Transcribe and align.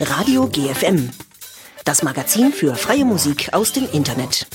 Radio 0.00 0.48
GFM. 0.48 1.10
Das 1.84 2.02
Magazin 2.02 2.52
für 2.52 2.74
freie 2.74 3.04
Musik 3.04 3.50
aus 3.52 3.72
dem 3.72 3.88
Internet. 3.92 4.48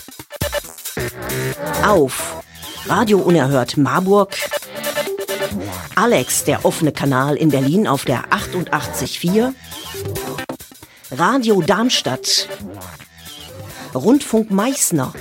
Auf 1.86 2.44
Radio 2.88 3.20
Unerhört 3.20 3.78
Marburg. 3.78 4.36
Alex, 5.96 6.44
der 6.44 6.66
offene 6.66 6.92
Kanal 6.92 7.38
in 7.38 7.50
Berlin 7.50 7.88
auf 7.88 8.04
der 8.04 8.26
88.4. 8.32 9.54
Radio 11.12 11.62
Darmstadt. 11.62 12.50
Rundfunk 13.96 14.52
Meißner. 14.52 15.14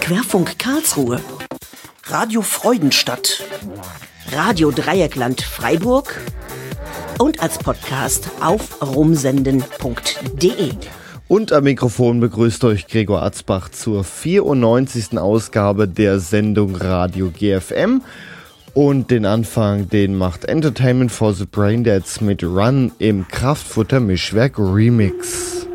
Querfunk 0.00 0.58
Karlsruhe. 0.58 1.22
Radio 2.04 2.42
Freudenstadt. 2.42 3.42
Radio 4.30 4.70
Dreieckland 4.70 5.40
Freiburg 5.40 6.20
und 7.22 7.40
als 7.40 7.56
Podcast 7.56 8.30
auf 8.40 8.82
rumsenden.de. 8.82 10.72
Und 11.28 11.52
am 11.52 11.62
Mikrofon 11.62 12.18
begrüßt 12.18 12.64
euch 12.64 12.88
Gregor 12.88 13.22
Atzbach 13.22 13.68
zur 13.68 14.02
94. 14.02 15.16
Ausgabe 15.18 15.86
der 15.86 16.18
Sendung 16.18 16.74
Radio 16.74 17.30
GFM. 17.30 18.02
Und 18.74 19.12
den 19.12 19.24
Anfang, 19.24 19.88
den 19.88 20.16
macht 20.16 20.46
Entertainment 20.46 21.12
for 21.12 21.32
the 21.32 21.46
Braindeads 21.46 22.20
mit 22.20 22.42
Run 22.42 22.90
im 22.98 23.28
Kraftfutter 23.28 24.00
Mischwerk 24.00 24.58
Remix. 24.58 25.68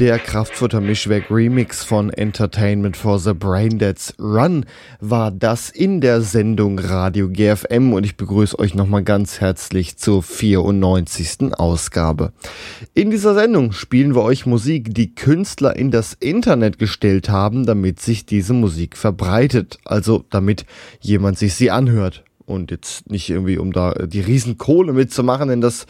Der 0.00 0.18
Kraftfutter-Mischwerk 0.18 1.30
Remix 1.30 1.84
von 1.84 2.08
Entertainment 2.08 2.96
for 2.96 3.18
the 3.18 3.34
Braindeads 3.34 4.14
Run 4.18 4.64
war 4.98 5.30
das 5.30 5.68
in 5.68 6.00
der 6.00 6.22
Sendung 6.22 6.78
Radio 6.78 7.28
GFM 7.28 7.92
und 7.92 8.04
ich 8.04 8.16
begrüße 8.16 8.58
euch 8.58 8.74
nochmal 8.74 9.02
ganz 9.02 9.42
herzlich 9.42 9.98
zur 9.98 10.22
94. 10.22 11.52
Ausgabe. 11.52 12.32
In 12.94 13.10
dieser 13.10 13.34
Sendung 13.34 13.72
spielen 13.72 14.14
wir 14.14 14.22
euch 14.22 14.46
Musik, 14.46 14.94
die 14.94 15.14
Künstler 15.14 15.76
in 15.76 15.90
das 15.90 16.14
Internet 16.14 16.78
gestellt 16.78 17.28
haben, 17.28 17.66
damit 17.66 18.00
sich 18.00 18.24
diese 18.24 18.54
Musik 18.54 18.96
verbreitet, 18.96 19.80
also 19.84 20.24
damit 20.30 20.64
jemand 21.00 21.38
sich 21.38 21.52
sie 21.52 21.70
anhört 21.70 22.24
und 22.46 22.70
jetzt 22.70 23.10
nicht 23.10 23.28
irgendwie 23.28 23.58
um 23.58 23.70
da 23.70 23.92
die 23.92 24.22
Riesenkohle 24.22 24.94
mitzumachen, 24.94 25.50
denn 25.50 25.60
das 25.60 25.86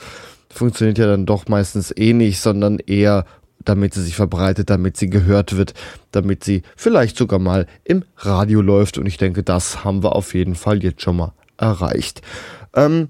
funktioniert 0.52 0.98
ja 0.98 1.06
dann 1.06 1.26
doch 1.26 1.46
meistens 1.46 1.94
eh 1.96 2.12
nicht, 2.12 2.40
sondern 2.40 2.80
eher 2.80 3.24
damit 3.64 3.94
sie 3.94 4.02
sich 4.02 4.16
verbreitet, 4.16 4.70
damit 4.70 4.96
sie 4.96 5.10
gehört 5.10 5.56
wird, 5.56 5.74
damit 6.12 6.44
sie 6.44 6.62
vielleicht 6.76 7.16
sogar 7.16 7.38
mal 7.38 7.66
im 7.84 8.04
Radio 8.16 8.60
läuft. 8.60 8.98
Und 8.98 9.06
ich 9.06 9.16
denke, 9.16 9.42
das 9.42 9.84
haben 9.84 10.02
wir 10.02 10.14
auf 10.14 10.34
jeden 10.34 10.54
Fall 10.54 10.82
jetzt 10.82 11.02
schon 11.02 11.16
mal 11.16 11.32
erreicht. 11.58 12.22
Ähm, 12.74 13.08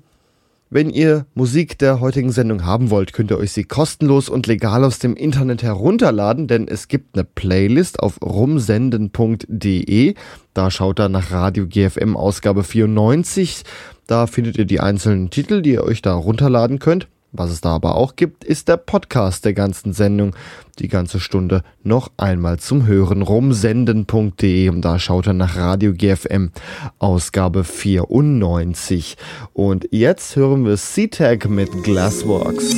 wenn 0.72 0.88
ihr 0.88 1.26
Musik 1.34 1.78
der 1.78 1.98
heutigen 1.98 2.30
Sendung 2.30 2.64
haben 2.64 2.90
wollt, 2.90 3.12
könnt 3.12 3.32
ihr 3.32 3.38
euch 3.38 3.50
sie 3.50 3.64
kostenlos 3.64 4.28
und 4.28 4.46
legal 4.46 4.84
aus 4.84 5.00
dem 5.00 5.16
Internet 5.16 5.64
herunterladen, 5.64 6.46
denn 6.46 6.68
es 6.68 6.86
gibt 6.86 7.16
eine 7.16 7.24
Playlist 7.24 7.98
auf 7.98 8.22
rumsenden.de. 8.22 10.14
Da 10.54 10.70
schaut 10.70 11.00
ihr 11.00 11.08
nach 11.08 11.32
Radio 11.32 11.66
GFM 11.66 12.16
Ausgabe 12.16 12.62
94. 12.62 13.64
Da 14.06 14.28
findet 14.28 14.58
ihr 14.58 14.64
die 14.64 14.78
einzelnen 14.78 15.30
Titel, 15.30 15.60
die 15.60 15.72
ihr 15.72 15.82
euch 15.82 16.02
da 16.02 16.14
runterladen 16.14 16.78
könnt. 16.78 17.08
Was 17.32 17.50
es 17.50 17.60
da 17.60 17.76
aber 17.76 17.94
auch 17.94 18.16
gibt, 18.16 18.42
ist 18.42 18.68
der 18.68 18.76
Podcast 18.76 19.44
der 19.44 19.52
ganzen 19.52 19.92
Sendung. 19.92 20.34
Die 20.80 20.88
ganze 20.88 21.20
Stunde 21.20 21.62
noch 21.84 22.10
einmal 22.16 22.58
zum 22.58 22.86
Hören 22.86 23.22
rumsenden.de 23.22 24.68
und 24.68 24.82
da 24.82 24.98
schaut 24.98 25.28
er 25.28 25.34
nach 25.34 25.56
Radio 25.56 25.92
GFM 25.92 26.50
Ausgabe 26.98 27.64
94. 27.64 29.16
Und 29.52 29.86
jetzt 29.92 30.34
hören 30.34 30.64
wir 30.64 30.76
C-Tag 30.76 31.48
mit 31.48 31.70
Glassworks. 31.84 32.74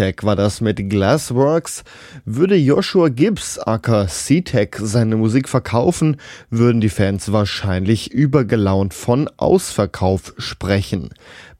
C-Tech 0.00 0.22
war 0.22 0.34
das 0.34 0.62
mit 0.62 0.88
Glassworks. 0.88 1.84
Würde 2.24 2.56
Joshua 2.56 3.10
Gibbs 3.10 3.58
aka 3.58 4.06
C-Tech 4.06 4.76
seine 4.80 5.16
Musik 5.16 5.46
verkaufen, 5.46 6.16
würden 6.48 6.80
die 6.80 6.88
Fans 6.88 7.32
wahrscheinlich 7.32 8.10
übergelaunt 8.10 8.94
von 8.94 9.28
Ausverkauf 9.36 10.32
sprechen. 10.38 11.10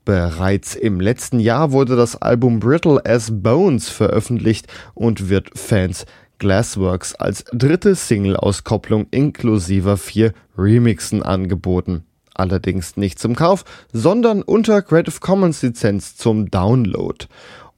Bereits 0.06 0.74
im 0.74 1.00
letzten 1.00 1.38
Jahr 1.38 1.72
wurde 1.72 1.96
das 1.96 2.16
Album 2.22 2.60
Brittle 2.60 3.04
as 3.04 3.30
Bones 3.30 3.90
veröffentlicht 3.90 4.68
und 4.94 5.28
wird 5.28 5.50
Fans 5.54 6.06
Glassworks 6.38 7.14
als 7.14 7.44
dritte 7.52 7.94
Single-Auskopplung 7.94 9.06
inklusive 9.10 9.98
vier 9.98 10.32
Remixen 10.56 11.22
angeboten. 11.22 12.04
Allerdings 12.40 12.96
nicht 12.96 13.18
zum 13.18 13.36
Kauf, 13.36 13.66
sondern 13.92 14.40
unter 14.40 14.80
Creative 14.80 15.20
Commons 15.20 15.60
Lizenz 15.60 16.16
zum 16.16 16.50
Download. 16.50 17.26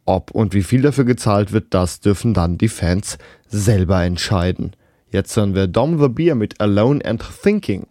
Ob 0.05 0.33
und 0.33 0.55
wie 0.55 0.63
viel 0.63 0.83
dafür 0.83 1.05
gezahlt 1.05 1.53
wird, 1.53 1.67
das 1.71 2.01
dürfen 2.01 2.35
dann 2.35 2.59
die 2.59 2.69
Fans 2.69 3.19
selber 3.49 4.03
entscheiden. 4.03 4.73
Jetzt 5.11 5.37
hören 5.37 5.55
wir 5.55 5.67
Dom 5.67 6.01
the 6.01 6.09
Beer 6.09 6.35
mit 6.35 6.61
Alone 6.61 7.05
and 7.05 7.23
Thinking. 7.43 7.87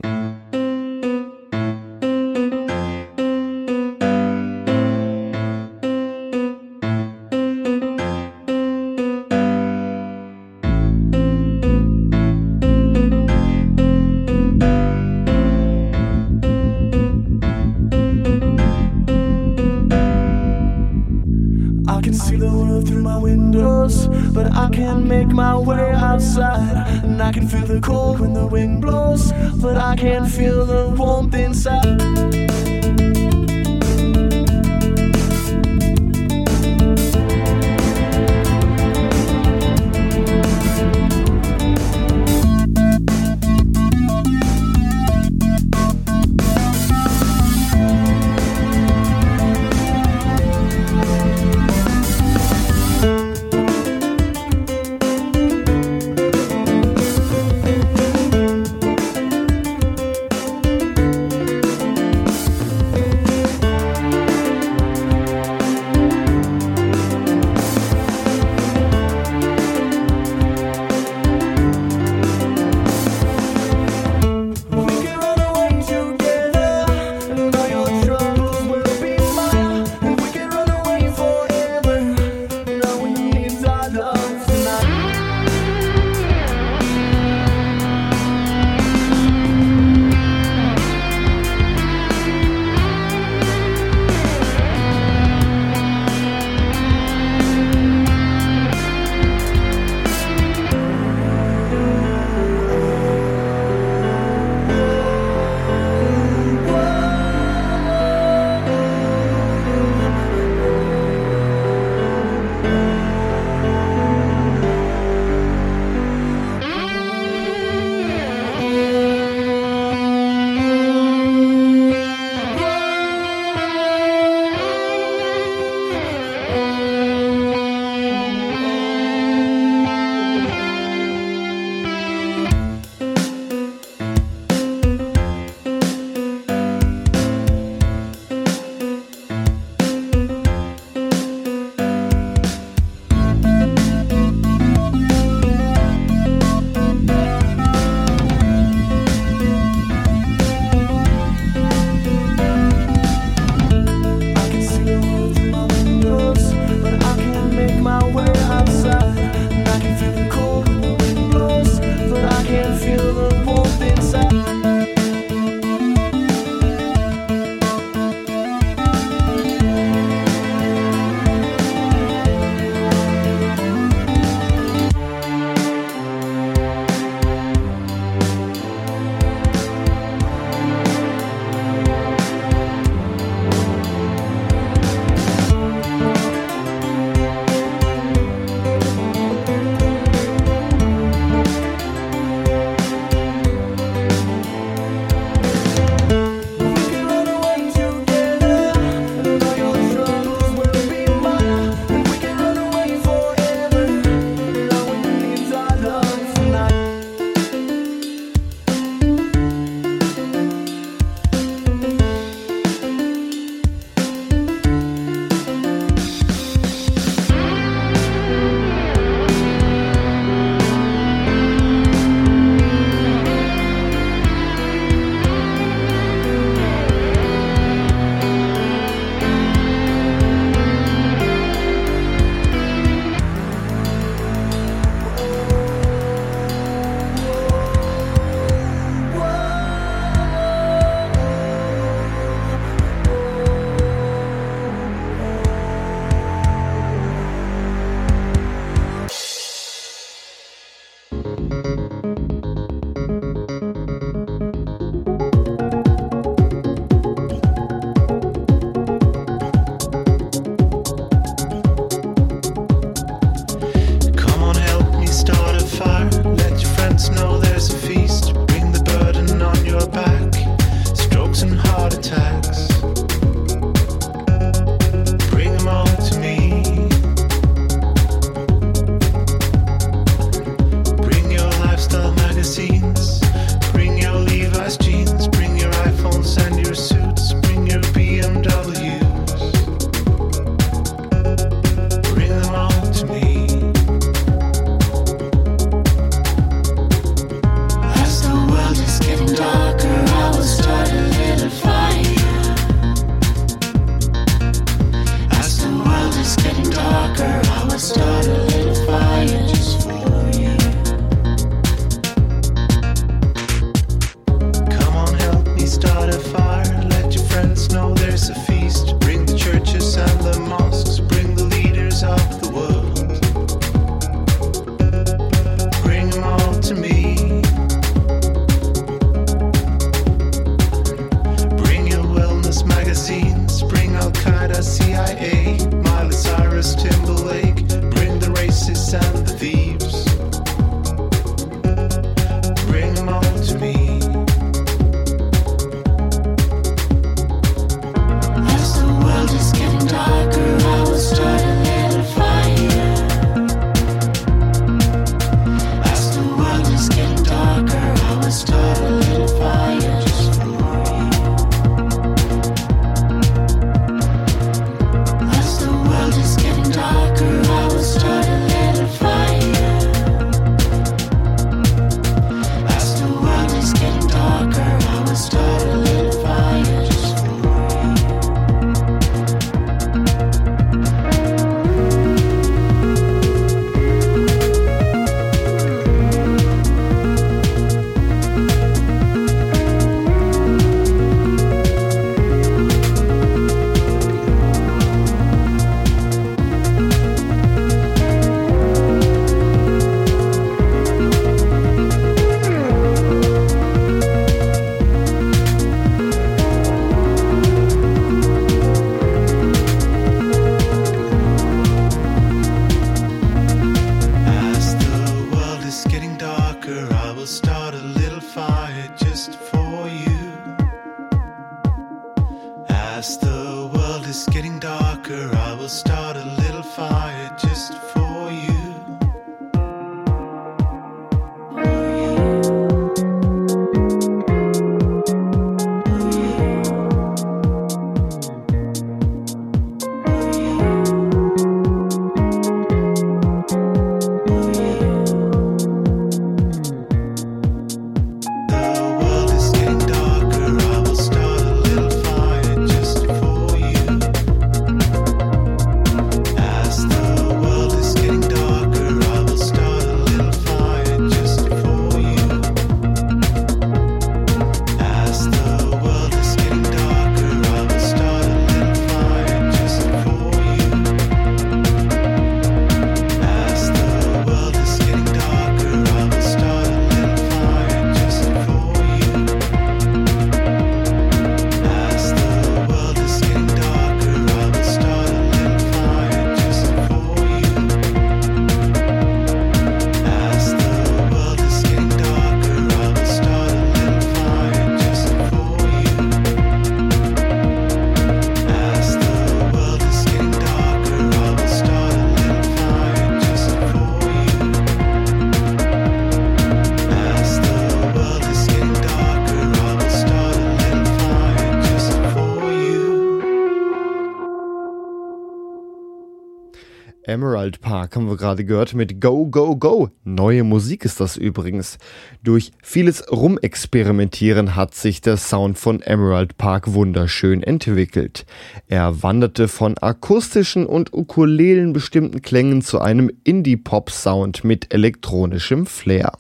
Park 517.92 518.04
haben 518.04 518.10
wir 518.10 518.16
gerade 518.16 518.46
gehört 518.46 518.74
mit 518.74 519.02
Go, 519.02 519.26
Go, 519.26 519.58
Go. 519.58 519.90
Neue 520.06 520.46
Musik 520.46 520.86
ist 520.86 521.02
das 521.02 521.18
übrigens. 521.18 521.78
Durch 522.24 522.54
vieles 522.64 523.12
Rumexperimentieren 523.12 524.56
hat 524.56 524.76
sich 524.76 525.02
der 525.02 525.18
Sound 525.18 525.60
von 525.60 525.82
Emerald 525.82 526.38
Park 526.38 526.72
wunderschön 526.72 527.44
entwickelt. 527.44 528.26
Er 528.70 529.04
wanderte 529.04 529.50
von 529.50 529.78
akustischen 529.78 530.66
und 530.66 530.94
ukulelen 530.94 531.74
bestimmten 531.74 532.22
Klängen 532.22 532.62
zu 532.62 532.80
einem 532.80 533.12
Indie-Pop-Sound 533.26 534.46
mit 534.46 534.74
elektronischem 534.74 535.66
Flair. 535.66 536.14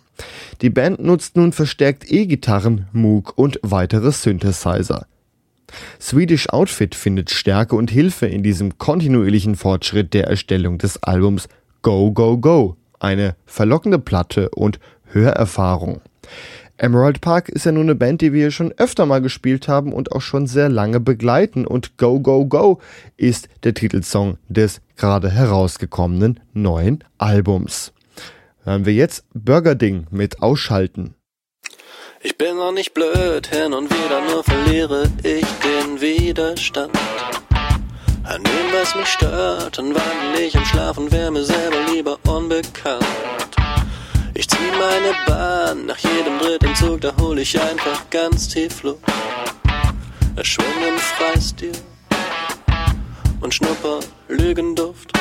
Die 0.62 0.70
Band 0.70 1.02
nutzt 1.02 1.38
nun 1.38 1.54
verstärkt 1.54 2.12
E-Gitarren, 2.12 2.88
Moog 2.92 3.32
und 3.38 3.62
weitere 3.64 4.12
Synthesizer. 4.12 5.06
Swedish 6.00 6.50
Outfit 6.50 6.96
findet 6.96 7.32
Stärke 7.32 7.76
und 7.76 7.92
Hilfe 7.92 8.26
in 8.26 8.44
diesem 8.44 8.78
kontinuierlichen 8.78 9.56
Fortschritt 9.56 10.14
der 10.14 10.28
Erstellung 10.28 10.78
des 10.78 11.02
Albums 11.04 11.48
Go 11.82 12.12
Go 12.12 12.38
Go, 12.38 12.78
eine 13.00 13.36
verlockende 13.46 14.00
Platte 14.00 14.50
und 14.50 14.80
Hörerfahrung. 15.06 16.02
Emerald 16.78 17.22
Park 17.22 17.50
ist 17.50 17.66
ja 17.66 17.72
nun 17.72 17.84
eine 17.84 17.96
Band, 17.96 18.22
die 18.22 18.34
wir 18.34 18.50
schon 18.52 18.74
öfter 18.78 19.06
mal 19.06 19.22
gespielt 19.22 19.68
haben 19.68 19.94
und 19.94 20.12
auch 20.12 20.22
schon 20.22 20.48
sehr 20.48 20.70
lange 20.70 21.00
begleiten 21.00 21.68
und 21.68 21.98
Go 21.98 22.20
Go 22.20 22.46
Go 22.46 22.80
ist 23.18 23.50
der 23.64 23.74
Titelsong 23.74 24.38
des 24.50 24.82
gerade 24.96 25.30
herausgekommenen 25.30 26.40
neuen 26.54 27.04
Albums. 27.18 27.94
Hören 28.64 28.86
wir 28.86 28.94
jetzt 28.94 29.26
Burger 29.34 29.76
Ding 29.76 30.08
mit 30.12 30.42
Ausschalten. 30.42 31.16
Ich 32.22 32.38
bin 32.38 32.56
noch 32.56 32.72
nicht 32.72 32.94
blöd, 32.94 33.48
hin 33.48 33.74
und 33.74 33.90
wieder 33.90 34.22
nur 34.30 34.44
verliere 34.44 35.10
ich 35.24 35.46
den 35.64 36.02
Widerstand. 36.02 36.92
An 38.24 38.44
dem, 38.44 38.72
was 38.72 38.96
mich 38.96 39.08
stört, 39.08 39.78
dann 39.78 39.96
wandle 39.96 40.42
ich 40.42 40.54
im 40.56 40.64
Schlaf 40.66 40.98
und 40.98 41.12
wär 41.12 41.32
mir 41.32 41.44
selber 41.44 41.78
lieber 41.92 42.18
unbekannt. 42.28 43.06
Ich 44.34 44.48
zieh 44.48 44.58
meine 44.80 45.14
Bahn 45.26 45.88
nach 45.88 45.98
jedem 45.98 46.38
dritten 46.40 46.76
Zug, 46.76 47.02
da 47.02 47.14
hol 47.20 47.40
ich 47.40 47.60
einfach 47.60 48.10
ganz 48.10 48.48
tief 48.48 48.84
Luft. 48.84 49.04
Erschwimmen 50.36 50.88
im 50.88 50.98
Freistil 50.98 51.74
und 53.42 53.54
schnupper 53.54 54.00
Lügenduft. 54.28 55.12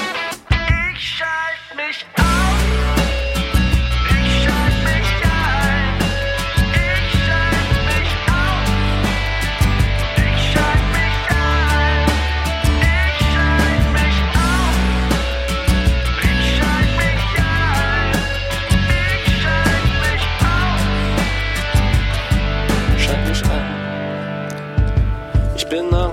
Ich 0.95 1.09
schalte 1.09 1.77
mich 1.77 2.07
auf. 2.17 2.60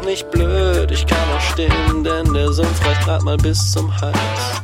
Nicht 0.08 0.32
blöd, 0.32 0.90
ich 0.90 1.06
kann 1.06 1.30
auch 1.36 1.42
stehen, 1.42 2.04
denn 2.04 2.34
der 2.34 2.52
Sumpf 2.54 2.86
reicht 2.86 3.02
grad 3.02 3.24
mal 3.24 3.36
bis 3.36 3.74
zum 3.74 3.94
Hals. 4.00 4.62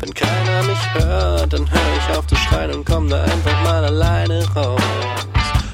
Wenn 0.00 0.12
keiner 0.14 0.62
mich 0.62 0.94
hört, 0.94 1.52
dann 1.52 1.70
hör 1.70 1.80
ich 1.98 2.16
auf 2.16 2.26
zu 2.26 2.34
schreien 2.34 2.72
und 2.72 2.86
komm 2.86 3.08
da 3.10 3.22
einfach 3.22 3.62
mal 3.62 3.84
alleine 3.84 4.42
raus. 4.56 4.80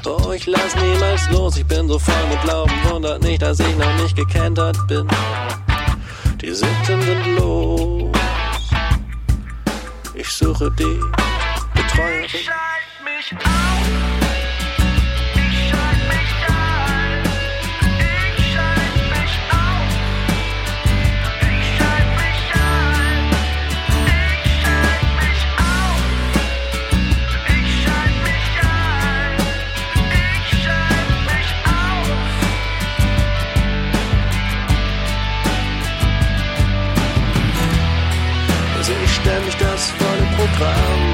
Oh, 0.06 0.32
ich 0.32 0.44
lass 0.46 0.74
niemals 0.74 1.30
los, 1.30 1.56
ich 1.56 1.66
bin 1.66 1.88
so 1.88 2.00
voll 2.00 2.26
mit 2.30 2.42
Glauben, 2.42 2.72
wundert 2.90 3.22
nicht, 3.22 3.42
dass 3.42 3.60
ich 3.60 3.76
noch 3.76 3.94
nicht 4.02 4.16
gekentert 4.16 4.76
bin. 4.88 5.06
Die 6.40 6.52
Sitten 6.52 7.00
sind 7.02 7.36
los, 7.36 8.10
ich 10.14 10.28
suche 10.28 10.68
die 10.72 11.00
Betreuerin. 11.74 12.24
Ich 12.24 12.44
schalte 12.44 13.04
mich 13.04 13.46
auf. 13.46 14.09
Programm. 40.56 41.04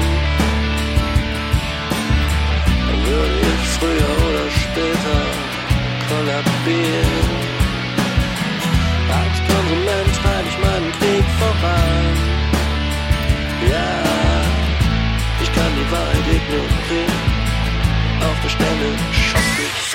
Dann 2.87 3.05
würde 3.05 3.37
ich 3.53 3.67
früher 3.77 4.11
oder 4.27 4.45
später 4.63 5.19
kollabieren. 6.09 7.57
Als 9.19 9.37
Konsument 9.49 10.09
treibe 10.21 10.47
ich 10.49 10.57
meinen 10.65 10.91
Krieg 10.99 11.25
voran. 11.39 12.13
Ja, 13.71 13.91
ich 15.41 15.51
kann 15.53 15.71
die 15.79 15.91
Wahrheit 15.91 16.27
ignorieren. 16.37 17.37
Auf 18.29 18.37
der 18.43 18.49
Stelle 18.49 18.89
schock 19.11 19.51
ich 19.65 19.86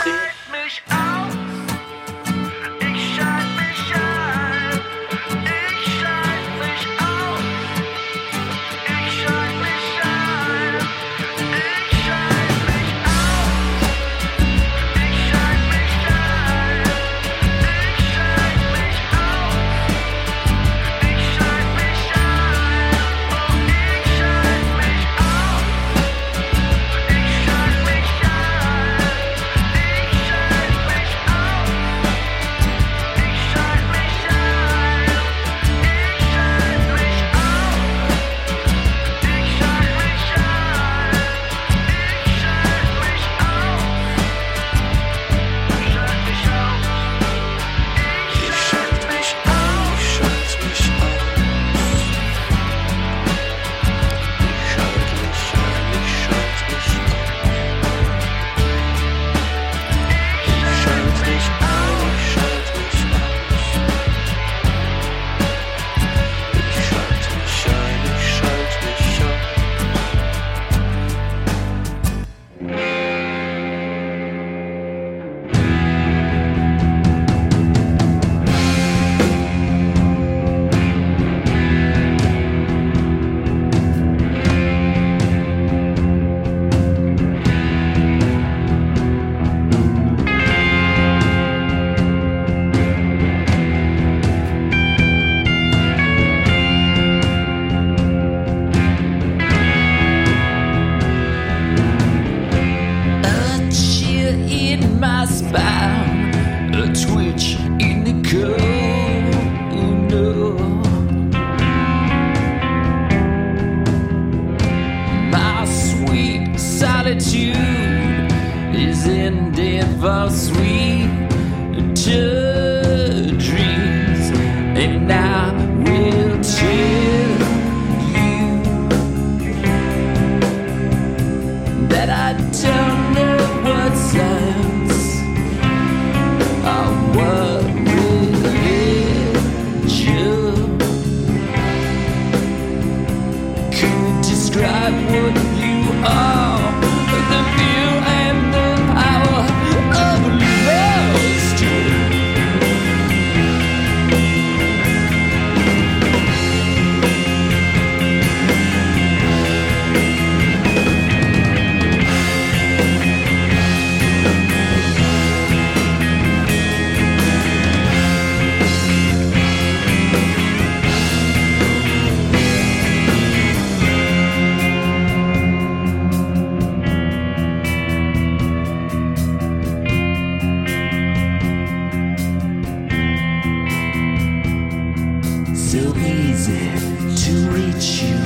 so 185.72 185.96
easy 185.96 186.68
to 187.16 187.32
reach 187.50 188.02
you. 188.02 188.16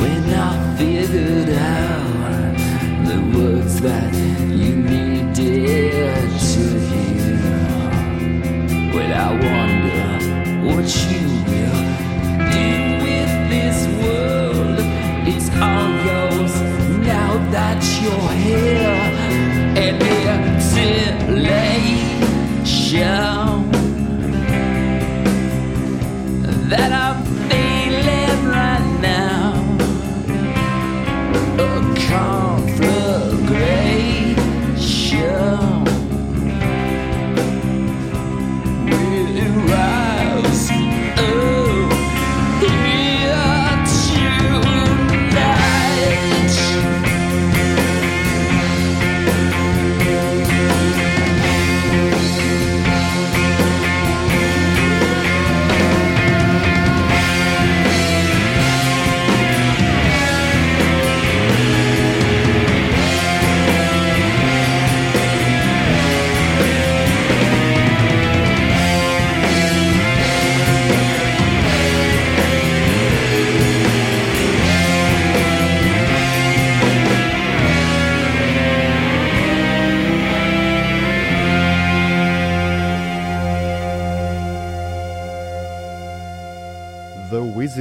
When 0.00 0.32
I 0.32 0.76
figured 0.78 1.45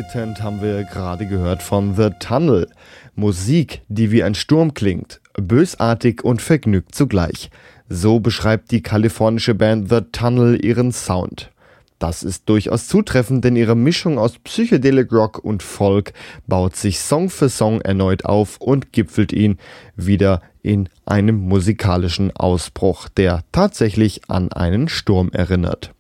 Hesitant 0.06 0.44
haben 0.44 0.62
wir 0.62 0.84
gerade 0.84 1.26
gehört 1.26 1.64
von 1.64 1.96
The 1.96 2.12
Tunnel. 2.20 2.68
Musik, 3.16 3.82
die 3.88 4.12
wie 4.12 4.24
ein 4.24 4.36
Sturm 4.36 4.74
klingt, 4.74 5.20
bösartig 5.34 6.24
und 6.24 6.44
vergnügt 6.44 6.94
zugleich. 6.94 7.50
So 7.90 8.20
beschreibt 8.20 8.72
die 8.72 8.84
kalifornische 8.84 9.56
Band 9.56 9.90
The 9.90 10.02
Tunnel 10.12 10.64
ihren 10.64 10.92
Sound. 10.92 11.50
Das 11.98 12.22
ist 12.24 12.48
durchaus 12.50 12.88
zutreffend, 12.88 13.44
denn 13.44 13.56
ihre 13.56 13.76
Mischung 13.76 14.20
aus 14.20 14.38
Psychedelic 14.38 15.12
Rock 15.12 15.40
und 15.44 15.64
Folk 15.64 16.14
baut 16.46 16.76
sich 16.76 17.00
Song 17.00 17.30
für 17.30 17.50
Song 17.50 17.82
erneut 17.82 18.26
auf 18.26 18.58
und 18.60 18.92
gipfelt 18.92 19.34
ihn 19.34 19.58
wieder 19.96 20.42
in 20.62 20.88
einem 21.06 21.38
musikalischen 21.38 22.36
Ausbruch, 22.36 23.10
der 23.10 23.44
tatsächlich 23.52 24.22
an 24.28 24.52
einen 24.52 24.88
Sturm 24.88 25.32
erinnert. 25.32 25.95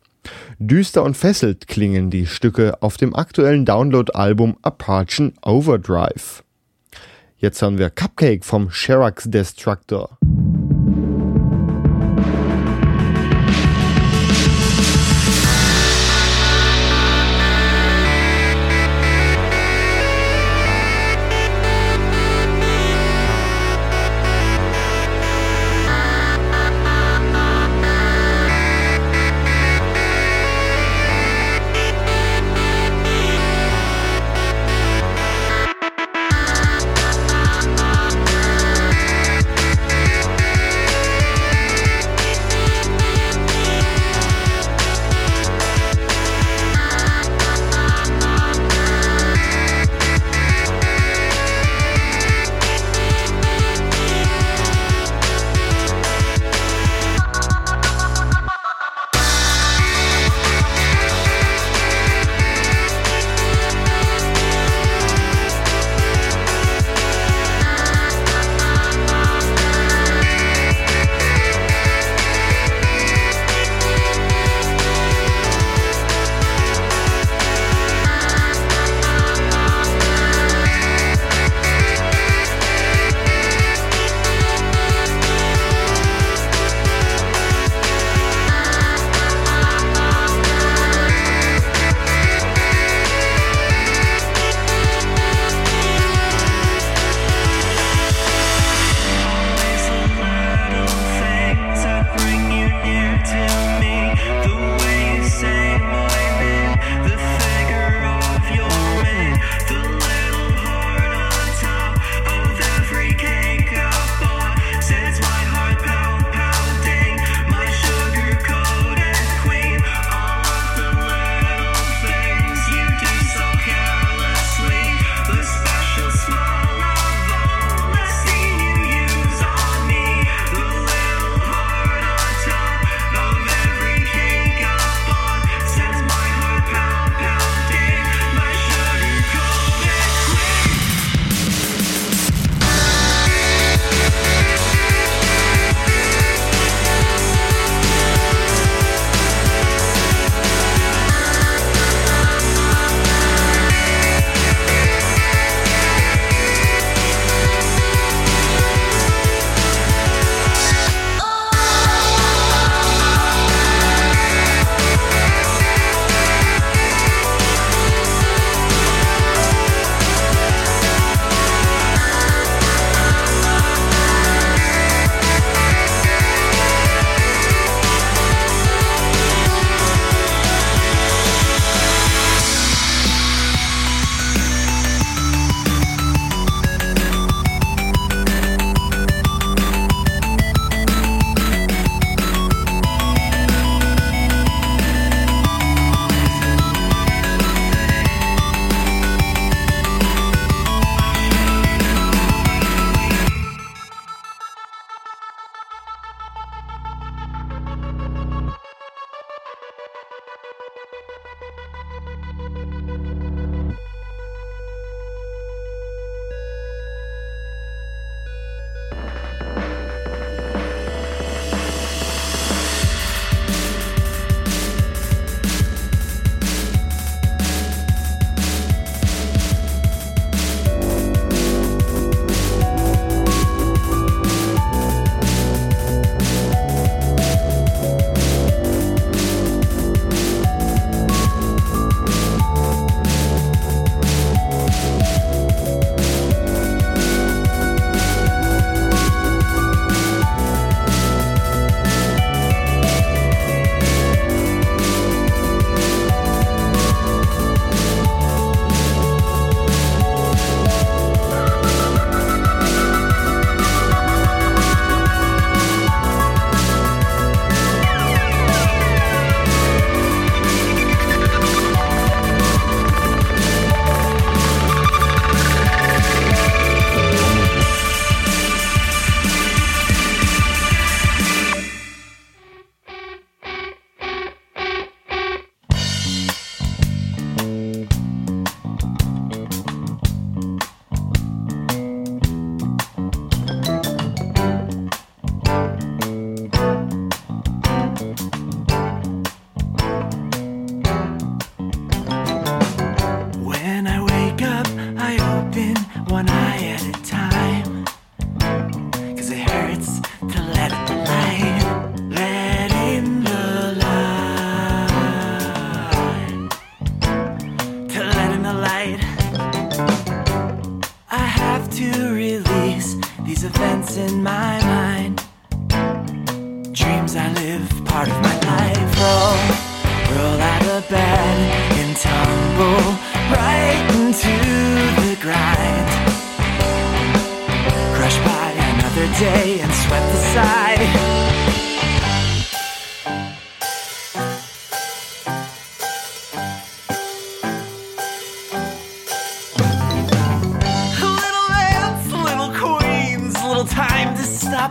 Düster 0.59 1.03
und 1.03 1.15
fesselt 1.15 1.67
klingen 1.67 2.09
die 2.09 2.25
Stücke 2.25 2.81
auf 2.81 2.97
dem 2.97 3.15
aktuellen 3.15 3.65
Download-Album 3.65 4.57
Apachen 4.61 5.33
Overdrive. 5.41 6.43
Jetzt 7.37 7.61
hören 7.61 7.77
wir 7.77 7.89
Cupcake 7.89 8.43
vom 8.43 8.71
Sherax 8.71 9.25
Destructor. 9.29 10.17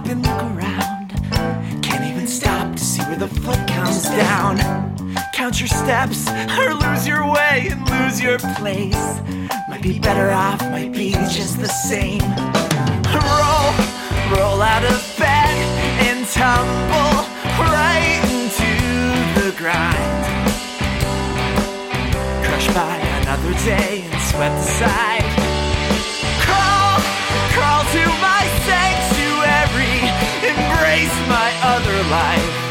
Stop 0.04 0.12
and 0.12 0.26
look 0.26 0.42
around. 0.42 1.82
Can't 1.82 2.04
even 2.04 2.26
stop 2.26 2.72
to 2.76 2.84
see 2.84 3.02
where 3.02 3.16
the 3.16 3.28
foot 3.28 3.58
comes 3.68 4.02
down. 4.02 4.58
Count 5.32 5.60
your 5.60 5.68
steps 5.68 6.28
or 6.58 6.74
lose 6.74 7.06
your 7.06 7.24
way 7.30 7.68
and 7.70 7.88
lose 7.90 8.20
your 8.20 8.38
place. 8.56 9.20
Might 9.68 9.82
be 9.82 9.98
better 9.98 10.30
off, 10.30 10.60
might 10.70 10.92
be 10.92 11.12
just 11.12 11.58
the 11.58 11.68
same. 11.68 12.20
Roll, 13.12 13.70
roll 14.36 14.62
out 14.62 14.84
of 14.84 15.00
bed 15.18 15.56
and 16.08 16.26
tumble 16.28 17.24
right 17.58 18.22
into 18.38 18.72
the 19.40 19.54
grind. 19.56 20.24
Crushed 22.44 22.74
by 22.74 22.96
another 23.22 23.52
day 23.64 24.04
and 24.10 24.22
swept 24.22 24.56
aside. 24.56 25.43
life. 32.10 32.64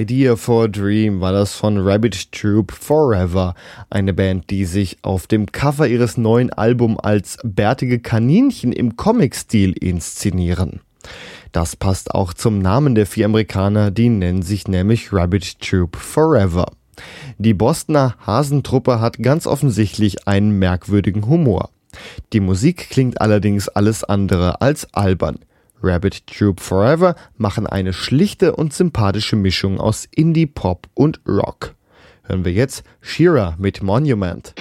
Idea 0.00 0.34
for 0.36 0.64
a 0.64 0.68
Dream 0.68 1.20
war 1.20 1.32
das 1.32 1.52
von 1.52 1.76
Rabbit 1.76 2.32
Troop 2.32 2.72
Forever, 2.72 3.54
eine 3.90 4.14
Band, 4.14 4.48
die 4.48 4.64
sich 4.64 4.96
auf 5.02 5.26
dem 5.26 5.52
Cover 5.52 5.86
ihres 5.86 6.16
neuen 6.16 6.50
Albums 6.50 6.98
als 7.00 7.36
bärtige 7.44 7.98
Kaninchen 7.98 8.72
im 8.72 8.96
Comic-Stil 8.96 9.72
inszenieren. 9.72 10.80
Das 11.52 11.76
passt 11.76 12.14
auch 12.14 12.32
zum 12.32 12.60
Namen 12.60 12.94
der 12.94 13.04
vier 13.04 13.26
Amerikaner, 13.26 13.90
die 13.90 14.08
nennen 14.08 14.40
sich 14.40 14.66
nämlich 14.68 15.12
Rabbit 15.12 15.60
Troop 15.60 15.96
Forever. 15.96 16.72
Die 17.36 17.52
Bostoner 17.52 18.14
Hasentruppe 18.26 19.00
hat 19.00 19.18
ganz 19.18 19.46
offensichtlich 19.46 20.26
einen 20.26 20.58
merkwürdigen 20.58 21.26
Humor. 21.26 21.68
Die 22.32 22.40
Musik 22.40 22.88
klingt 22.88 23.20
allerdings 23.20 23.68
alles 23.68 24.02
andere 24.02 24.62
als 24.62 24.94
albern. 24.94 25.40
Rabbit 25.82 26.26
Troop 26.26 26.60
Forever 26.60 27.14
machen 27.36 27.66
eine 27.66 27.92
schlichte 27.92 28.54
und 28.54 28.72
sympathische 28.72 29.36
Mischung 29.36 29.80
aus 29.80 30.06
Indie, 30.14 30.46
Pop 30.46 30.88
und 30.94 31.20
Rock. 31.26 31.74
Hören 32.22 32.44
wir 32.44 32.52
jetzt 32.52 32.84
Shira 33.00 33.56
mit 33.58 33.82
Monument. 33.82 34.54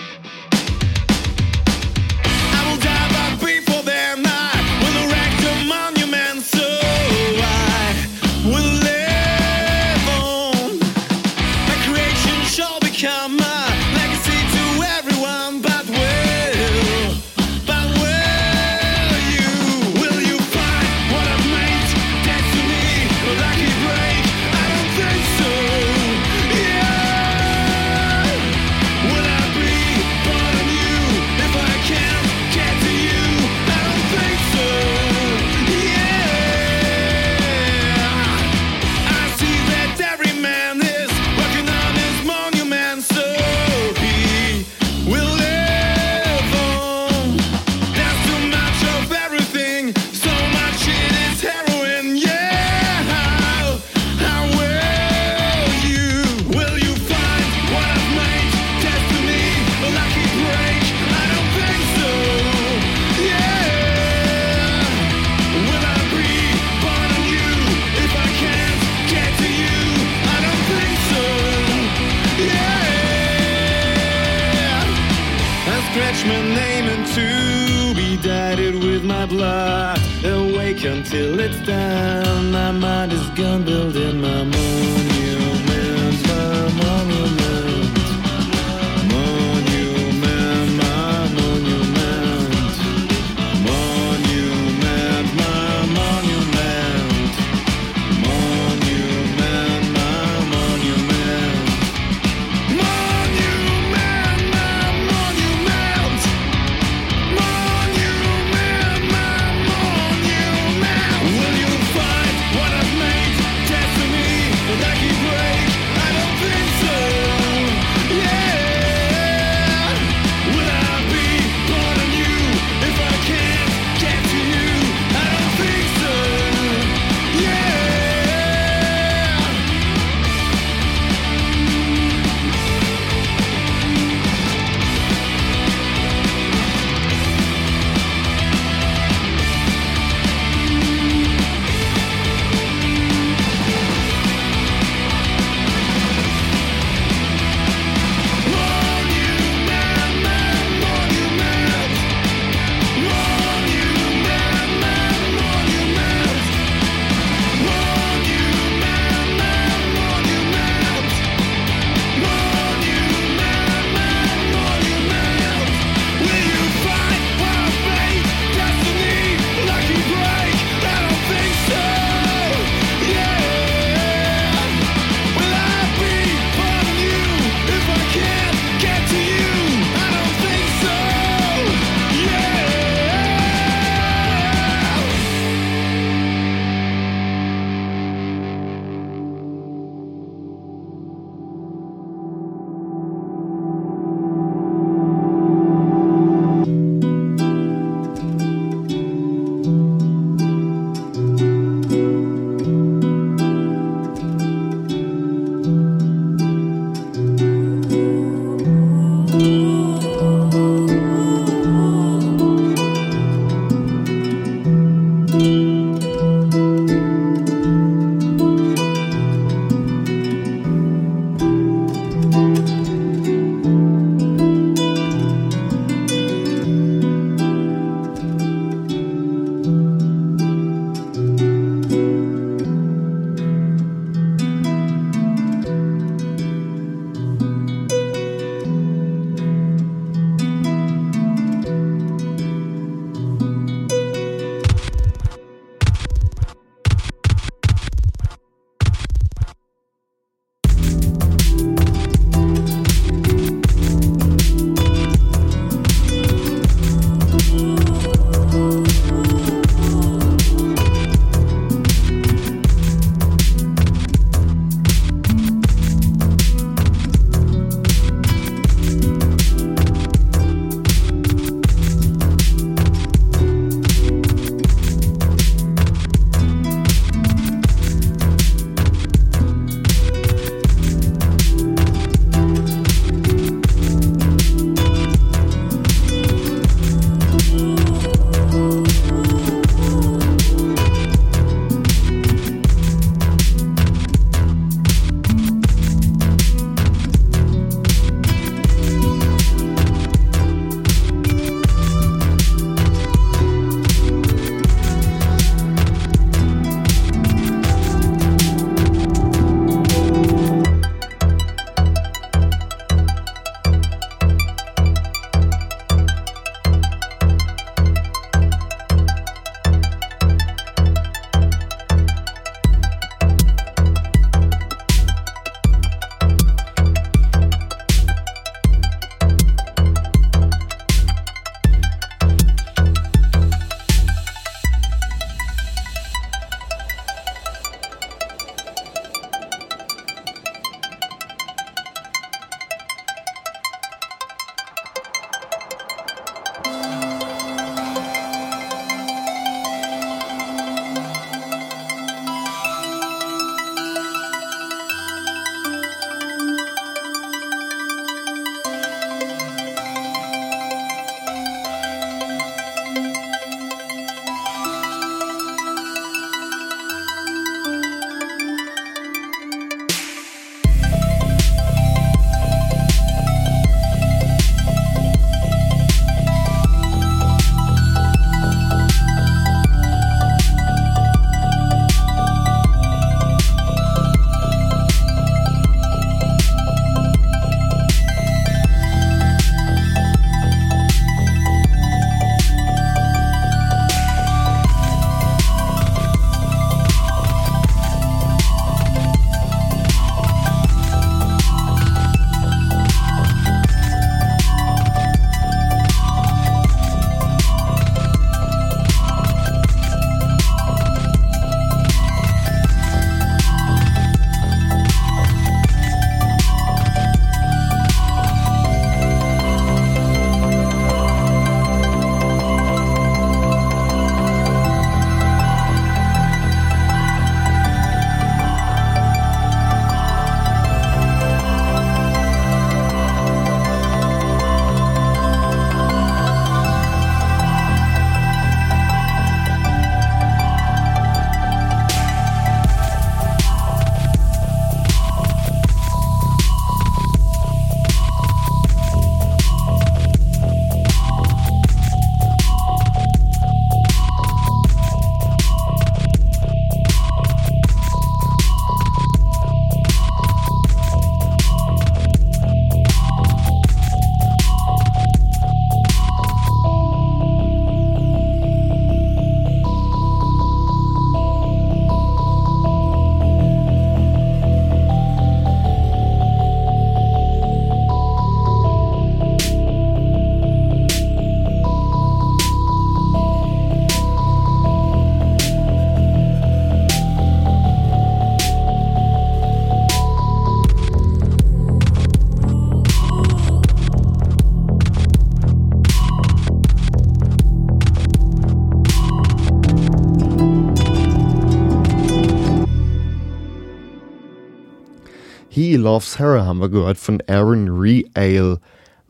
Loves 505.76 506.20
Her 506.20 506.45
haben 506.45 506.59
wir 506.59 506.70
gehört 506.70 506.97
von 506.97 507.22
Aaron 507.28 507.70
Reale. 507.70 508.59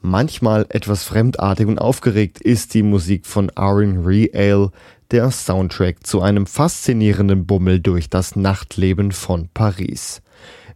Manchmal 0.01 0.66
etwas 0.70 1.03
fremdartig 1.03 1.68
und 1.68 1.80
aufgeregt 1.80 2.41
ist 2.41 2.74
die 2.74 2.84
Musik 2.84 3.26
von 3.26 3.49
Aaron 3.55 4.05
Reale, 4.05 4.72
der 5.12 5.32
Soundtrack 5.32 6.05
zu 6.05 6.22
einem 6.22 6.45
faszinierenden 6.45 7.45
Bummel 7.45 7.80
durch 7.80 8.10
das 8.10 8.36
Nachtleben 8.36 9.12
von 9.12 9.49
Paris. 9.53 10.22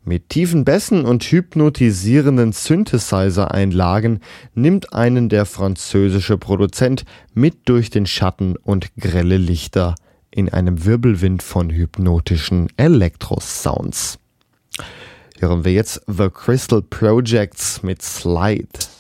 Mit 0.06 0.30
tiefen 0.30 0.66
Bässen 0.66 1.06
und 1.06 1.24
hypnotisierenden 1.24 2.52
Synthesizer-Einlagen 2.52 4.20
nimmt 4.54 4.92
einen 4.92 5.30
der 5.30 5.46
französische 5.46 6.38
Produzent 6.38 7.06
mit 7.34 7.70
durch 7.70 7.90
den 7.90 8.06
Schatten 8.06 8.58
und 8.58 8.94
grelle 8.98 9.38
Lichter 9.38 9.96
in 10.30 10.50
einem 10.50 10.84
Wirbelwind 10.84 11.42
von 11.42 11.70
hypnotischen 11.70 12.68
Elektrosounds. 12.76 14.20
Hören 15.44 15.66
wir 15.66 15.74
jetzt 15.74 16.02
The 16.08 16.30
Crystal 16.30 16.82
Projects 16.82 17.84
mit 17.84 18.02
Slide. 18.02 18.93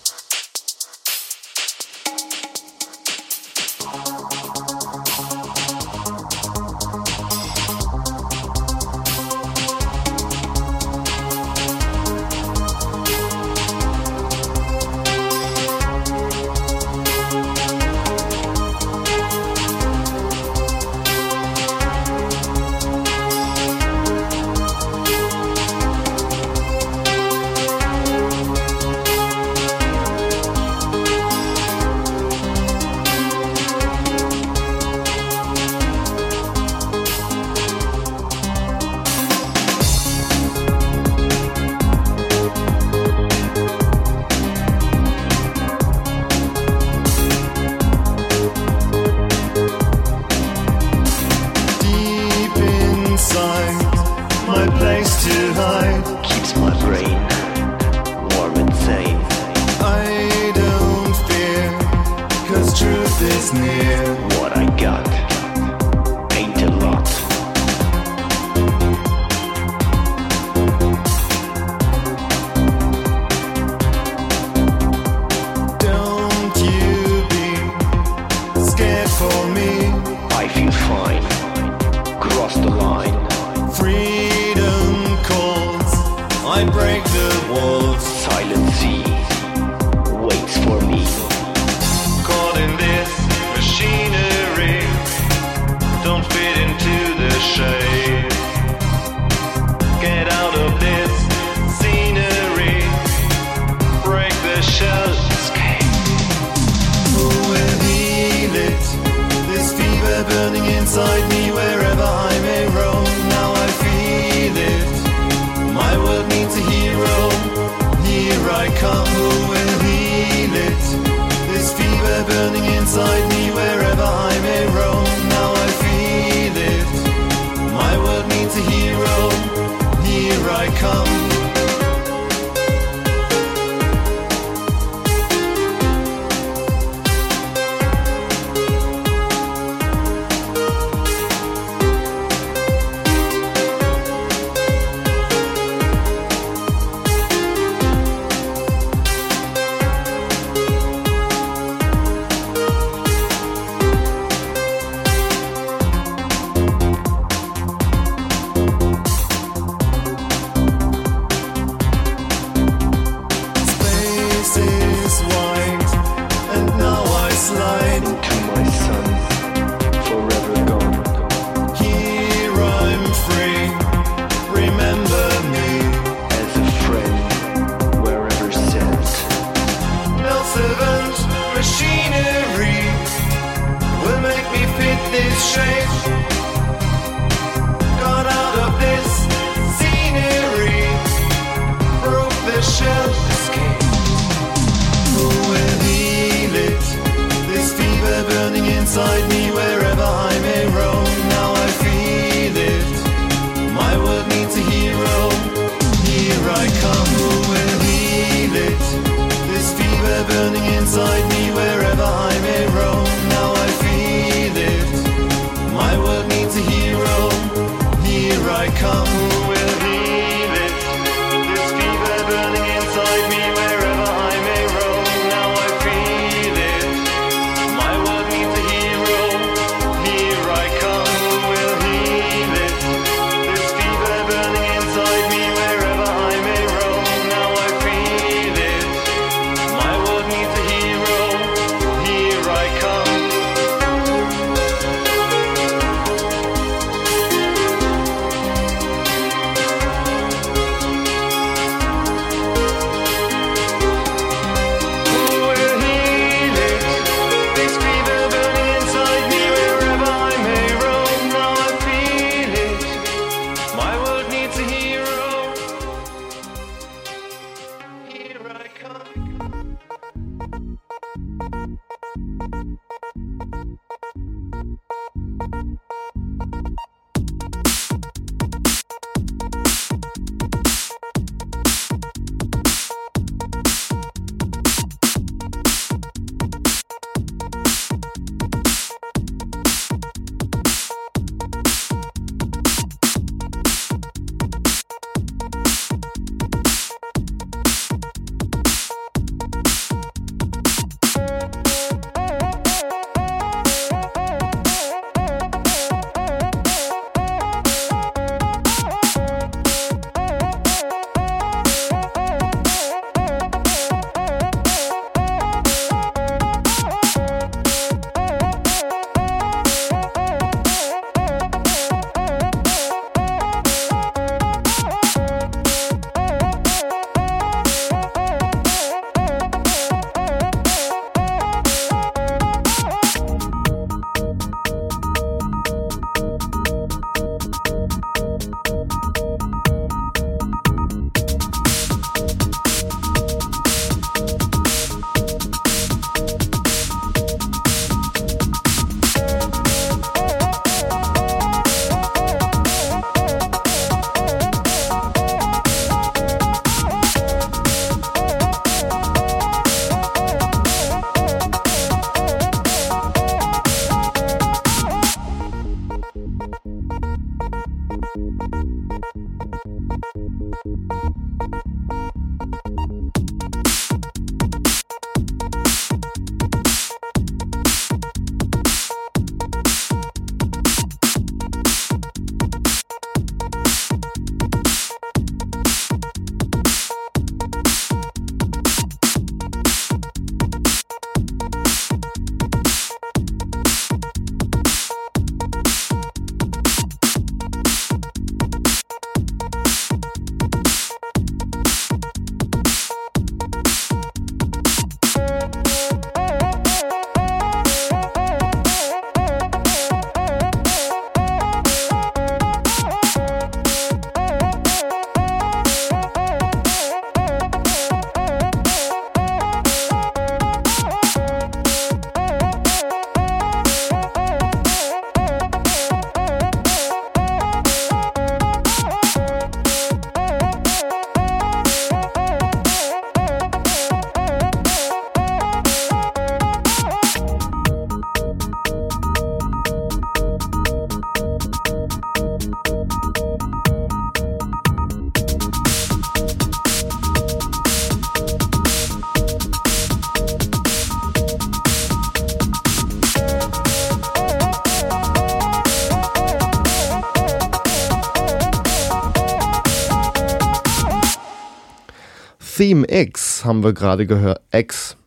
Theme 462.73 462.87
X 462.89 463.45
haben 463.45 463.63
wir 463.63 463.71
gerade 463.71 464.07
gehört. 464.07 464.41
X. 464.51 464.97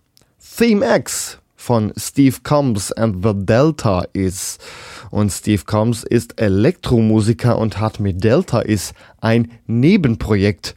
Theme 0.57 0.87
X 0.99 1.41
von 1.57 1.93
Steve 1.97 2.37
Combs 2.45 2.93
and 2.93 3.25
the 3.27 3.33
Delta 3.35 4.07
Is. 4.13 4.59
Und 5.11 5.33
Steve 5.33 5.65
Combs 5.65 6.05
ist 6.05 6.41
Elektromusiker 6.41 7.59
und 7.59 7.81
hat 7.81 7.99
mit 7.99 8.23
Delta 8.23 8.61
Is 8.61 8.95
ein 9.21 9.51
Nebenprojekt, 9.67 10.77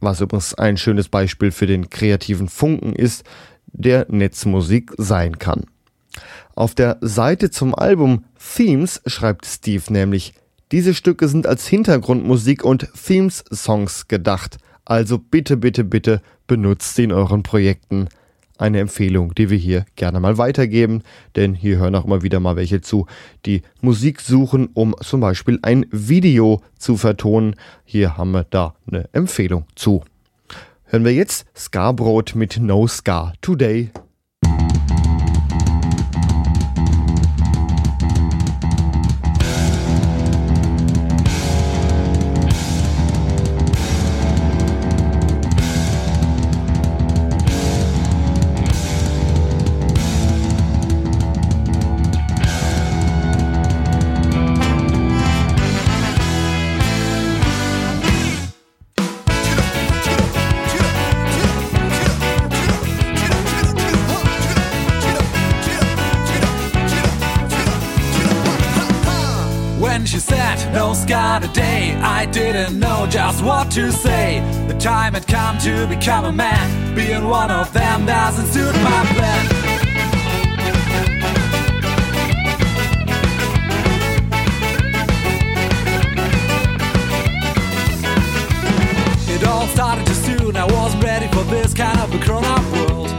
was 0.00 0.22
übrigens 0.22 0.54
ein 0.54 0.78
schönes 0.78 1.10
Beispiel 1.10 1.50
für 1.50 1.66
den 1.66 1.90
kreativen 1.90 2.48
Funken 2.48 2.94
ist, 2.94 3.24
der 3.66 4.06
Netzmusik 4.08 4.92
sein 4.96 5.38
kann. 5.38 5.64
Auf 6.54 6.74
der 6.74 6.96
Seite 7.02 7.50
zum 7.50 7.74
Album 7.74 8.24
Themes 8.56 9.02
schreibt 9.04 9.44
Steve 9.44 9.84
nämlich, 9.92 10.32
diese 10.72 10.94
Stücke 10.94 11.28
sind 11.28 11.46
als 11.46 11.66
Hintergrundmusik 11.66 12.64
und 12.64 12.88
Themes-Songs 12.94 14.08
gedacht. 14.08 14.56
Also 14.84 15.18
bitte, 15.18 15.56
bitte, 15.56 15.84
bitte 15.84 16.22
benutzt 16.46 16.94
sie 16.94 17.04
in 17.04 17.12
euren 17.12 17.42
Projekten. 17.42 18.08
Eine 18.58 18.80
Empfehlung, 18.80 19.34
die 19.34 19.48
wir 19.48 19.56
hier 19.56 19.86
gerne 19.96 20.20
mal 20.20 20.36
weitergeben, 20.36 21.02
denn 21.34 21.54
hier 21.54 21.78
hören 21.78 21.94
auch 21.94 22.04
immer 22.04 22.22
wieder 22.22 22.40
mal 22.40 22.56
welche 22.56 22.82
zu, 22.82 23.06
die 23.46 23.62
Musik 23.80 24.20
suchen, 24.20 24.68
um 24.74 24.94
zum 25.00 25.20
Beispiel 25.20 25.58
ein 25.62 25.86
Video 25.90 26.60
zu 26.78 26.98
vertonen. 26.98 27.56
Hier 27.84 28.18
haben 28.18 28.32
wir 28.32 28.44
da 28.44 28.74
eine 28.86 29.08
Empfehlung 29.12 29.64
zu. 29.76 30.02
Hören 30.84 31.04
wir 31.04 31.14
jetzt 31.14 31.46
Scarbrot 31.56 32.34
mit 32.34 32.58
No 32.60 32.86
Scar 32.86 33.32
Today. 33.40 33.90
To 75.60 75.86
become 75.86 76.24
a 76.24 76.32
man. 76.32 76.94
Being 76.94 77.28
one 77.28 77.50
of 77.50 77.70
them 77.74 78.06
doesn't 78.06 78.46
suit 78.46 78.72
my 78.82 79.04
plan. 79.14 79.46
It 89.28 89.46
all 89.46 89.66
started 89.66 90.06
too 90.06 90.14
soon. 90.14 90.56
I 90.56 90.64
wasn't 90.64 91.04
ready 91.04 91.28
for 91.28 91.44
this 91.44 91.74
kind 91.74 91.98
of 92.00 92.14
a 92.14 92.24
grown 92.24 92.44
up 92.44 92.64
world. 92.72 93.10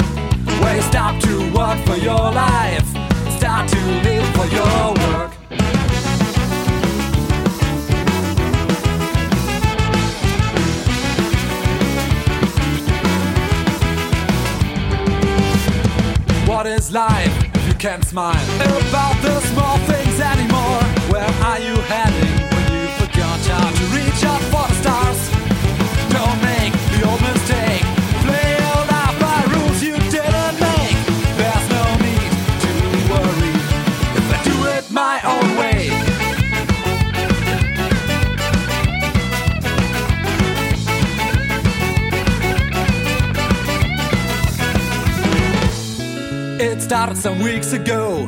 Where 0.61 0.75
you 0.75 0.81
stop 0.81 1.21
to 1.21 1.53
work 1.53 1.77
for 1.85 1.95
your 1.95 2.31
life, 2.31 2.87
can't 17.81 18.05
smile. 18.05 18.35
About 18.61 19.19
the 19.23 19.50
started 46.91 47.15
some 47.15 47.39
weeks 47.39 47.71
ago. 47.71 48.27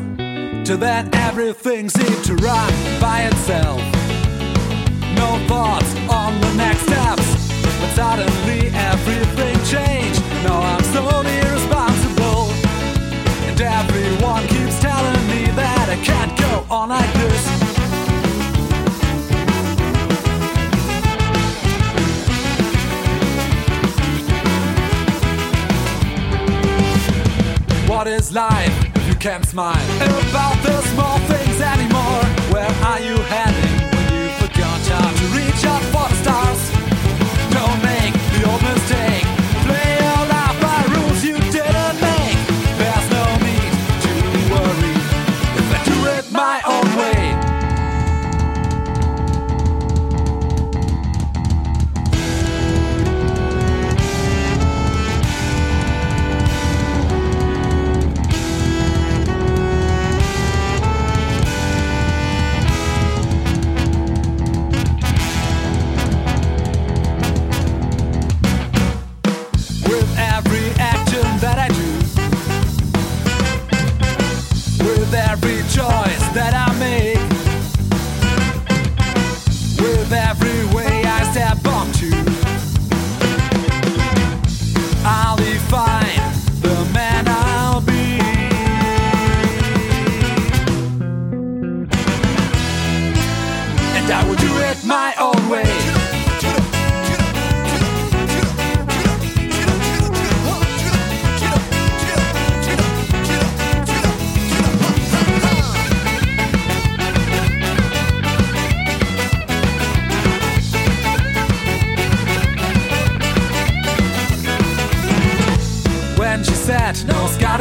Till 0.64 0.78
then, 0.78 1.10
everything 1.16 1.90
seemed 1.90 2.24
to 2.24 2.34
run 2.36 2.72
by 3.02 3.24
itself. 3.24 3.82
No 5.18 5.38
thoughts 5.50 5.94
on 6.08 6.40
the 6.40 6.54
next 6.54 6.84
steps. 6.84 7.28
But 7.82 7.92
suddenly, 7.94 8.70
everything 8.74 9.56
changed. 9.66 10.22
Now 10.46 10.62
I'm 10.62 10.84
solely 10.96 11.40
responsible. 11.52 12.54
And 13.50 13.60
everyone 13.60 14.48
keeps 14.48 14.80
telling 14.80 15.28
me 15.28 15.44
that 15.60 15.90
I 15.90 15.98
can't 16.02 16.34
go 16.40 16.66
on 16.74 16.88
like 16.88 17.14
this. 17.16 17.73
What 28.04 28.12
is 28.12 28.34
life 28.34 28.96
if 28.98 29.08
you 29.08 29.16
can't 29.16 29.46
smile 29.46 29.82
about 30.02 30.62
the 30.62 30.82
small 30.92 31.18
things 31.20 31.62
anymore? 31.62 32.24
Where 32.52 32.70
are 32.84 33.00
you 33.00 33.16
heading 33.32 33.80
when 33.96 34.14
you 34.14 34.30
forgot 34.46 34.82
how 34.88 35.10
to 35.10 35.26
reach 35.28 35.64
out 35.64 35.93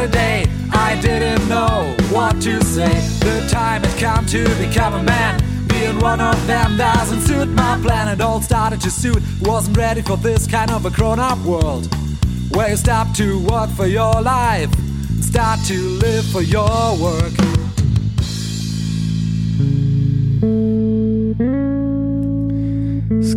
today 0.05 0.43
I 0.71 0.99
didn't 1.01 1.47
know 1.47 1.95
what 2.11 2.41
to 2.41 2.61
say. 2.63 2.93
The 3.19 3.47
time 3.49 3.83
had 3.83 3.99
come 3.99 4.25
to 4.27 4.43
become 4.55 4.93
a 4.95 5.03
man. 5.03 5.39
Being 5.67 5.97
one 5.99 6.19
of 6.19 6.35
them 6.45 6.77
doesn't 6.77 7.21
suit 7.21 7.47
my 7.47 7.79
plan. 7.81 8.09
It 8.09 8.19
all 8.19 8.41
started 8.41 8.81
to 8.81 8.91
suit. 8.91 9.23
Wasn't 9.41 9.77
ready 9.77 10.01
for 10.01 10.17
this 10.17 10.45
kind 10.45 10.71
of 10.71 10.85
a 10.85 10.89
grown-up 10.89 11.39
world. 11.45 11.87
Where 12.53 12.69
you 12.71 12.77
stop 12.77 13.15
to 13.15 13.39
work 13.45 13.69
for 13.69 13.85
your 13.85 14.21
life. 14.21 14.71
Start 15.21 15.59
to 15.67 15.77
live 15.77 16.25
for 16.25 16.41
your 16.41 16.97
work 16.99 17.52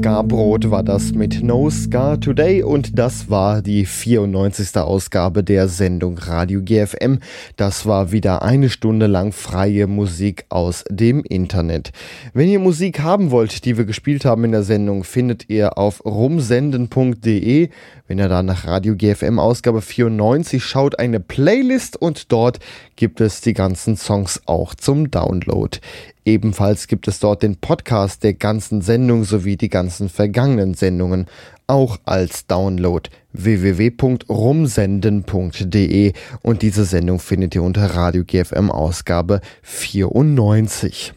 Scarbrot 0.07 0.71
war 0.71 0.85
das 0.85 1.15
mit 1.15 1.43
No 1.43 1.69
Scar 1.69 2.21
Today 2.21 2.63
und 2.63 2.97
das 2.97 3.29
war 3.29 3.61
die 3.61 3.85
94. 3.85 4.77
Ausgabe 4.77 5.43
der 5.43 5.67
Sendung 5.67 6.17
Radio 6.19 6.63
GFM. 6.63 7.19
Das 7.57 7.87
war 7.87 8.13
wieder 8.13 8.43
eine 8.43 8.71
Stunde 8.71 9.09
lang 9.09 9.33
freie 9.33 9.89
Musik 9.89 10.47
aus 10.49 10.85
dem 10.89 11.25
Internet. 11.25 11.91
Wenn 12.35 12.49
ihr 12.49 12.61
Musik 12.61 13.01
haben 13.01 13.33
wollt, 13.33 13.65
die 13.65 13.77
wir 13.77 13.85
gespielt 13.85 14.25
haben 14.25 14.45
in 14.45 14.53
der 14.53 14.63
Sendung, 14.63 15.03
findet 15.03 15.51
ihr 15.51 15.77
auf 15.77 16.05
rumsenden.de. 16.05 17.71
Wenn 18.07 18.19
ihr 18.21 18.29
da 18.29 18.45
nach 18.45 18.65
Radio 18.65 18.95
GFM 18.95 19.41
Ausgabe 19.41 19.83
94 19.83 20.63
schaut, 20.63 21.01
eine 21.01 21.19
Playlist 21.19 22.01
und 22.01 22.31
dort 22.31 22.61
gibt 22.95 23.21
es 23.21 23.41
die 23.41 23.55
ganzen 23.55 23.97
Songs 23.97 24.41
auch 24.47 24.77
zum 24.77 25.11
Download. 25.11 25.81
Ebenfalls 26.27 26.89
gibt 26.89 27.07
es 27.07 27.21
dort 27.21 27.45
den 27.45 27.55
Podcast 27.57 28.25
der 28.25 28.35
ganzen 28.35 28.83
Sendung 28.83 29.23
sowie 29.23 29.57
die 29.57 29.69
ganzen 29.69 30.09
vergangenen 30.09 30.75
Sendungen 30.75 31.27
auch 31.69 31.99
als 32.05 32.49
Download 32.49 33.09
www.rumsenden.de 33.33 36.13
und 36.43 36.63
diese 36.63 36.85
Sendung 36.85 37.21
findet 37.21 37.55
ihr 37.55 37.63
unter 37.63 37.95
Radio 37.95 38.25
GFM 38.25 38.73
Ausgabe 38.73 39.41
94. 39.63 41.15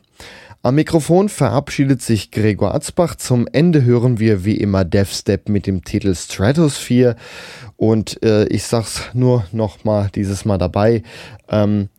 Am 0.62 0.76
Mikrofon 0.76 1.30
verabschiedet 1.30 2.04
sich 2.04 2.30
Gregor 2.30 2.76
Atzbach. 2.76 3.16
Zum 3.16 3.48
Ende 3.52 3.84
hören 3.86 4.20
wir 4.20 4.46
wie 4.46 4.58
immer 4.58 4.86
Step 5.06 5.50
mit 5.50 5.66
dem 5.66 5.84
Titel 5.84 6.14
Stratosphere. 6.14 7.16
Und 7.78 8.22
äh, 8.24 8.46
ich 8.48 8.62
sag's 8.64 9.06
nur 9.14 9.44
noch 9.54 9.84
mal 9.86 10.12
dieses 10.14 10.46
Mal 10.46 10.60
dabei. 10.60 11.02
Ähm, 11.50 11.90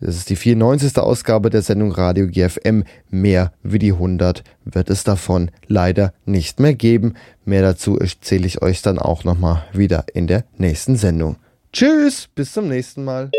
das 0.00 0.16
ist 0.16 0.28
die 0.28 0.36
94. 0.36 0.98
Ausgabe 0.98 1.48
der 1.48 1.62
Sendung 1.62 1.92
Radio 1.92 2.26
GFM. 2.26 2.84
Mehr 3.10 3.52
wie 3.62 3.78
die 3.78 3.92
100 3.92 4.44
wird 4.64 4.90
es 4.90 5.04
davon 5.04 5.50
leider 5.66 6.12
nicht 6.26 6.60
mehr 6.60 6.74
geben. 6.74 7.14
Mehr 7.44 7.62
dazu 7.62 7.98
erzähle 7.98 8.46
ich 8.46 8.60
euch 8.62 8.82
dann 8.82 8.98
auch 8.98 9.24
nochmal 9.24 9.64
wieder 9.72 10.04
in 10.12 10.26
der 10.26 10.44
nächsten 10.58 10.96
Sendung. 10.96 11.36
Tschüss, 11.72 12.28
bis 12.34 12.52
zum 12.52 12.68
nächsten 12.68 13.04
Mal. 13.04 13.30